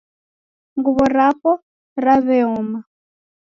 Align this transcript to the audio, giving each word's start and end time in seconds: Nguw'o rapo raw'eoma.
Nguw'o 0.77 1.05
rapo 1.17 1.51
raw'eoma. 2.05 2.79